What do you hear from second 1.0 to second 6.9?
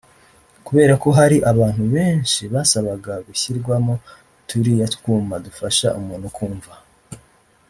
ko hari abantu benshi basabaga gushyirwamo turiya twuma dufasha umuntu kumva